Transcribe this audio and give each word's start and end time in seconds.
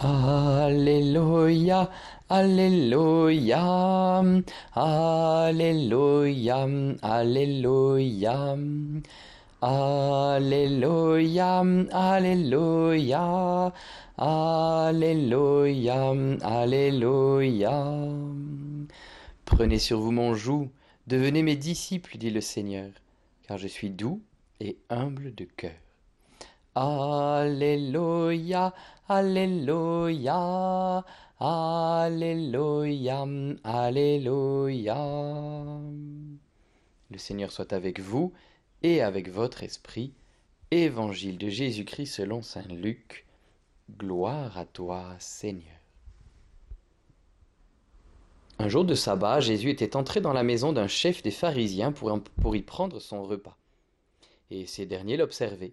Alléluia, 0.00 1.90
Alléluia, 2.28 4.22
Alléluia, 4.76 6.68
Alléluia. 7.02 8.56
Alléluia, 9.60 11.64
Alléluia, 11.90 13.72
Alléluia, 14.16 16.14
Alléluia. 16.42 18.08
Prenez 19.44 19.78
sur 19.80 19.98
vous 19.98 20.12
mon 20.12 20.34
joug, 20.34 20.70
devenez 21.08 21.42
mes 21.42 21.56
disciples, 21.56 22.18
dit 22.18 22.30
le 22.30 22.40
Seigneur, 22.40 22.88
car 23.48 23.58
je 23.58 23.66
suis 23.66 23.90
doux 23.90 24.20
et 24.60 24.78
humble 24.90 25.34
de 25.34 25.44
cœur. 25.44 25.87
Alléluia, 26.80 28.72
Alléluia, 29.08 31.04
Alléluia, 31.40 33.26
Alléluia. 33.64 34.96
Le 37.10 37.18
Seigneur 37.18 37.50
soit 37.50 37.72
avec 37.72 37.98
vous 37.98 38.32
et 38.84 39.02
avec 39.02 39.28
votre 39.28 39.64
esprit. 39.64 40.12
Évangile 40.70 41.36
de 41.36 41.48
Jésus-Christ 41.48 42.14
selon 42.14 42.42
Saint 42.42 42.68
Luc. 42.68 43.26
Gloire 43.98 44.56
à 44.56 44.64
toi, 44.64 45.16
Seigneur. 45.18 45.80
Un 48.60 48.68
jour 48.68 48.84
de 48.84 48.94
sabbat, 48.94 49.40
Jésus 49.40 49.70
était 49.70 49.96
entré 49.96 50.20
dans 50.20 50.32
la 50.32 50.44
maison 50.44 50.72
d'un 50.72 50.86
chef 50.86 51.24
des 51.24 51.32
pharisiens 51.32 51.90
pour, 51.90 52.54
y 52.54 52.62
prendre 52.62 53.00
son 53.00 53.24
repas. 53.24 53.58
Et 54.52 54.66
ces 54.66 54.86
derniers 54.86 55.16
l'observaient. 55.16 55.72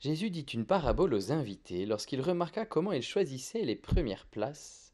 Jésus 0.00 0.30
dit 0.30 0.42
une 0.42 0.66
parabole 0.66 1.14
aux 1.14 1.32
invités 1.32 1.86
lorsqu'il 1.86 2.20
remarqua 2.20 2.66
comment 2.66 2.92
ils 2.92 3.02
choisissaient 3.02 3.64
les 3.64 3.76
premières 3.76 4.26
places. 4.26 4.92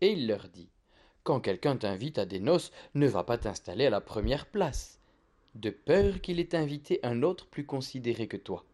Et 0.00 0.12
il 0.12 0.26
leur 0.26 0.48
dit 0.48 0.68
Quand 1.22 1.40
quelqu'un 1.40 1.76
t'invite 1.76 2.18
à 2.18 2.26
des 2.26 2.40
noces, 2.40 2.72
ne 2.94 3.06
va 3.06 3.22
pas 3.22 3.38
t'installer 3.38 3.86
à 3.86 3.90
la 3.90 4.00
première 4.00 4.46
place 4.46 5.00
de 5.54 5.70
peur 5.70 6.20
qu'il 6.20 6.38
ait 6.38 6.54
invité 6.54 7.00
un 7.02 7.22
autre 7.22 7.46
plus 7.46 7.66
considéré 7.66 8.28
que 8.28 8.36
toi. 8.36 8.64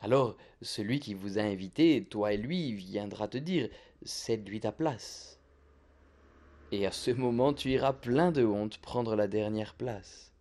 Alors 0.00 0.36
celui 0.62 1.00
qui 1.00 1.14
vous 1.14 1.38
a 1.38 1.42
invité, 1.42 2.04
toi 2.04 2.32
et 2.32 2.36
lui, 2.36 2.72
viendra 2.72 3.28
te 3.28 3.38
dire 3.38 3.68
Cède-lui 4.02 4.60
ta 4.60 4.72
place. 4.72 5.40
Et 6.70 6.86
à 6.86 6.92
ce 6.92 7.10
moment, 7.10 7.52
tu 7.52 7.70
iras 7.70 7.94
plein 7.94 8.30
de 8.30 8.44
honte 8.44 8.78
prendre 8.78 9.16
la 9.16 9.26
dernière 9.26 9.74
place. 9.74 10.32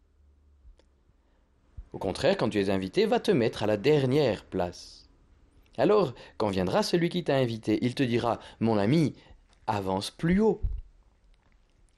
Au 1.98 2.00
contraire, 2.00 2.38
quand 2.38 2.50
tu 2.50 2.62
es 2.62 2.70
invité, 2.70 3.08
va 3.08 3.20
te 3.20 3.32
mettre 3.32 3.64
à 3.64 3.66
la 3.66 3.76
dernière 3.76 4.46
place. 4.46 5.10
Alors, 5.80 6.14
quand 6.38 6.50
viendra 6.50 6.84
celui 6.84 7.10
qui 7.10 7.24
t'a 7.24 7.36
invité, 7.36 7.80
il 7.82 7.96
te 7.96 8.04
dira 8.04 8.40
Mon 8.60 8.78
ami, 8.78 9.16
avance 9.66 10.12
plus 10.12 10.40
haut 10.40 10.62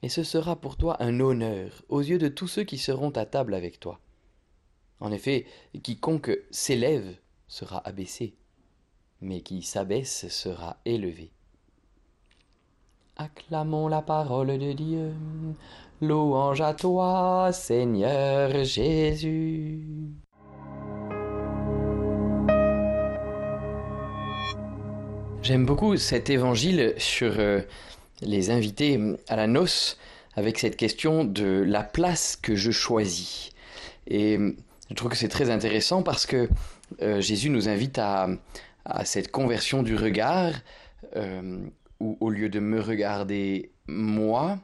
et 0.00 0.08
ce 0.08 0.22
sera 0.22 0.58
pour 0.58 0.78
toi 0.78 0.96
un 1.02 1.20
honneur 1.20 1.84
aux 1.90 2.00
yeux 2.00 2.16
de 2.16 2.28
tous 2.28 2.48
ceux 2.48 2.64
qui 2.64 2.78
seront 2.78 3.10
à 3.10 3.26
table 3.26 3.52
avec 3.52 3.78
toi. 3.78 4.00
En 5.00 5.12
effet, 5.12 5.44
quiconque 5.82 6.30
s'élève 6.50 7.18
sera 7.46 7.86
abaissé, 7.86 8.38
mais 9.20 9.42
qui 9.42 9.60
s'abaisse 9.60 10.28
sera 10.28 10.78
élevé. 10.86 11.30
Acclamons 13.22 13.88
la 13.88 14.00
parole 14.00 14.58
de 14.58 14.72
Dieu, 14.72 15.12
louange 16.00 16.62
à 16.62 16.72
toi, 16.72 17.50
Seigneur 17.52 18.64
Jésus. 18.64 19.84
J'aime 25.42 25.66
beaucoup 25.66 25.98
cet 25.98 26.30
évangile 26.30 26.94
sur 26.96 27.34
euh, 27.38 27.60
les 28.22 28.48
invités 28.50 28.98
à 29.28 29.36
la 29.36 29.46
noce 29.46 29.98
avec 30.34 30.58
cette 30.58 30.78
question 30.78 31.24
de 31.24 31.62
la 31.62 31.82
place 31.82 32.38
que 32.40 32.54
je 32.54 32.70
choisis. 32.70 33.50
Et 34.06 34.38
je 34.88 34.94
trouve 34.94 35.10
que 35.10 35.16
c'est 35.18 35.28
très 35.28 35.50
intéressant 35.50 36.02
parce 36.02 36.24
que 36.24 36.48
euh, 37.02 37.20
Jésus 37.20 37.50
nous 37.50 37.68
invite 37.68 37.98
à, 37.98 38.28
cette 39.04 39.30
conversion 39.30 39.82
du 39.82 39.94
regard, 39.94 40.54
euh, 41.16 41.60
où 42.00 42.16
au 42.20 42.30
lieu 42.30 42.48
de 42.48 42.60
me 42.60 42.80
regarder 42.80 43.72
moi, 43.86 44.58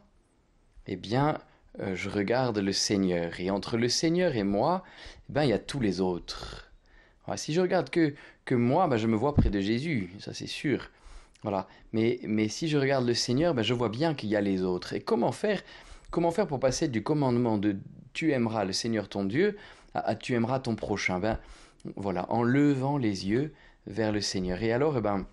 eh 0.86 0.97
bien, 0.97 1.38
euh, 1.80 1.94
je 1.94 2.08
regarde 2.08 2.58
le 2.58 2.72
Seigneur. 2.72 3.38
Et 3.41 3.50
entre 3.50 3.76
le 3.76 3.88
Seigneur 3.88 4.34
et 4.34 4.44
moi, 4.44 4.82
eh 5.28 5.32
ben, 5.32 5.44
il 5.44 5.50
y 5.50 5.52
a 5.52 5.58
tous 5.58 5.80
les 5.80 6.00
autres. 6.00 6.70
si 7.36 7.52
je 7.52 7.60
regarde 7.60 7.91
que, 7.91 8.14
que 8.44 8.54
moi, 8.54 8.88
ben, 8.88 8.97
je 8.97 9.06
me 9.06 9.16
vois 9.16 9.34
près 9.34 9.50
de 9.50 9.60
Jésus, 9.60 10.10
ça 10.19 10.32
c'est 10.32 10.47
sûr. 10.47 10.91
Voilà. 11.42 11.69
Mais, 11.92 12.19
mais 12.24 12.48
si 12.48 12.69
je 12.69 12.78
regarde 12.78 13.06
le 13.06 13.14
Seigneur, 13.14 13.54
ben 13.54 13.62
je 13.62 13.74
vois 13.74 13.88
bien 13.88 14.14
qu'il 14.14 14.30
y 14.30 14.36
a 14.36 14.41
les 14.41 14.62
autres. 14.62 14.94
Et 14.94 15.00
comment 15.00 15.32
faire 15.32 15.62
Comment 16.10 16.30
faire 16.30 16.47
pour 16.47 16.60
passer 16.60 16.88
du 16.88 17.03
commandement 17.03 17.58
de 17.58 17.76
tu 18.12 18.32
aimeras 18.32 18.64
le 18.64 18.72
Seigneur 18.72 19.08
ton 19.08 19.24
Dieu 19.24 19.56
à, 19.94 20.14
tu 20.14 20.34
aimeras 20.34 20.60
ton 20.60 20.74
prochain 20.74 21.20
Ben 21.20 21.38
voilà, 21.97 22.30
en 22.32 22.42
levant 22.42 22.98
les 22.98 23.28
yeux 23.28 23.53
vers 23.86 24.12
le 24.12 24.20
Seigneur. 24.20 24.62
Et 24.62 24.72
alors, 24.72 24.97
eh 24.97 25.00
ben, 25.00 25.26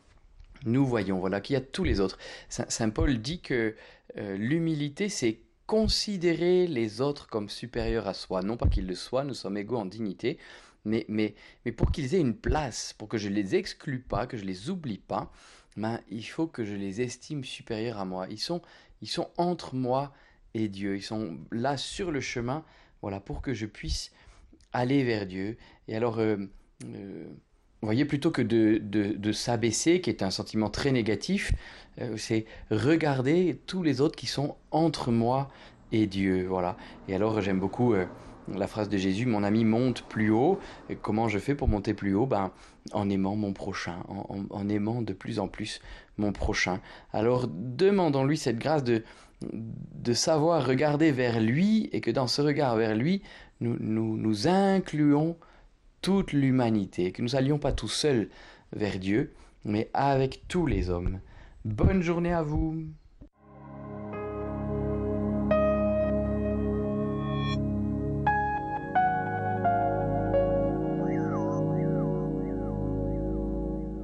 nous 0.65 0.85
voyons 0.85 1.19
voilà 1.19 1.41
qu'il 1.41 1.53
y 1.53 1.57
a 1.57 1.61
tous 1.61 1.83
les 1.83 1.99
autres. 1.99 2.17
Saint, 2.49 2.89
Paul 2.89 3.19
dit 3.19 3.41
que 3.41 3.75
euh, 4.17 4.37
l'humilité, 4.37 5.09
c'est 5.09 5.39
considérer 5.65 6.67
les 6.67 7.01
autres 7.01 7.27
comme 7.27 7.49
supérieurs 7.49 8.07
à 8.07 8.13
soi. 8.13 8.41
Non 8.41 8.57
pas 8.57 8.67
qu'ils 8.67 8.87
le 8.87 8.95
soient, 8.95 9.23
nous 9.23 9.33
sommes 9.33 9.57
égaux 9.57 9.77
en 9.77 9.85
dignité, 9.85 10.37
mais, 10.85 11.05
mais, 11.07 11.35
mais 11.65 11.71
pour 11.71 11.91
qu'ils 11.91 12.15
aient 12.15 12.19
une 12.19 12.35
place, 12.35 12.93
pour 12.93 13.07
que 13.07 13.17
je 13.17 13.29
ne 13.29 13.33
les 13.33 13.55
exclue 13.55 13.99
pas, 13.99 14.27
que 14.27 14.37
je 14.37 14.45
les 14.45 14.69
oublie 14.69 14.97
pas, 14.97 15.31
ben, 15.77 15.99
il 16.09 16.23
faut 16.23 16.47
que 16.47 16.63
je 16.63 16.75
les 16.75 17.01
estime 17.01 17.43
supérieurs 17.43 17.99
à 17.99 18.05
moi. 18.05 18.27
Ils 18.29 18.39
sont, 18.39 18.61
ils 19.01 19.07
sont 19.07 19.29
entre 19.37 19.75
moi 19.75 20.13
et 20.53 20.67
Dieu. 20.67 20.95
Ils 20.95 21.03
sont 21.03 21.39
là 21.51 21.77
sur 21.77 22.11
le 22.11 22.21
chemin, 22.21 22.63
voilà, 23.01 23.19
pour 23.19 23.41
que 23.41 23.53
je 23.53 23.65
puisse 23.65 24.11
aller 24.71 25.03
vers 25.03 25.25
Dieu. 25.25 25.57
Et 25.87 25.95
alors, 25.95 26.19
euh, 26.19 26.37
euh, 26.85 27.25
vous 27.83 27.87
voyez, 27.87 28.05
plutôt 28.05 28.31
que 28.31 28.41
de, 28.41 28.79
de, 28.81 29.31
s'abaisser, 29.33 29.99
qui 29.99 30.09
est 30.09 30.23
un 30.23 30.31
sentiment 30.31 30.69
très 30.69 30.93
négatif, 30.93 31.51
euh, 31.99 32.15
c'est 32.15 32.45
regarder 32.71 33.59
tous 33.67 33.83
les 33.83 33.99
autres 33.99 34.15
qui 34.15 34.25
sont 34.25 34.55
entre 34.71 35.11
moi 35.11 35.49
et 35.91 36.07
Dieu. 36.07 36.47
Voilà. 36.47 36.77
Et 37.09 37.13
alors, 37.13 37.41
j'aime 37.41 37.59
beaucoup 37.59 37.93
la 38.47 38.67
phrase 38.67 38.89
de 38.89 38.97
Jésus, 38.97 39.25
mon 39.25 39.43
ami 39.43 39.65
monte 39.65 40.03
plus 40.03 40.29
haut. 40.29 40.59
Comment 41.01 41.27
je 41.27 41.39
fais 41.39 41.55
pour 41.55 41.67
monter 41.67 41.93
plus 41.93 42.15
haut? 42.15 42.25
Ben, 42.25 42.51
En 42.93 43.09
aimant 43.09 43.35
mon 43.35 43.53
prochain, 43.53 43.97
en, 44.49 44.69
aimant 44.69 45.01
de 45.01 45.13
plus 45.13 45.39
en 45.39 45.47
plus 45.47 45.81
mon 46.17 46.31
prochain. 46.31 46.79
Alors 47.11 47.47
demandons-lui 47.47 48.37
cette 48.37 48.59
grâce 48.59 48.83
de, 48.83 49.03
de 49.51 50.13
savoir 50.13 50.65
regarder 50.65 51.11
vers 51.11 51.39
lui 51.39 51.89
et 51.91 52.01
que 52.01 52.11
dans 52.11 52.27
ce 52.27 52.41
regard 52.41 52.75
vers 52.75 52.95
lui, 52.95 53.21
nous, 53.61 53.77
nous 53.79 54.47
incluons 54.47 55.37
toute 56.03 56.33
l'humanité, 56.33 57.13
que 57.13 57.21
nous 57.21 57.29
n'allions 57.29 57.57
pas 57.57 57.71
tout 57.71 57.87
seuls 57.87 58.29
vers 58.73 58.99
Dieu, 58.99 59.33
mais 59.63 59.89
avec 59.93 60.43
tous 60.49 60.67
les 60.67 60.89
hommes. 60.89 61.21
Bonne 61.63 62.01
journée 62.01 62.33
à 62.33 62.43
vous 62.43 62.83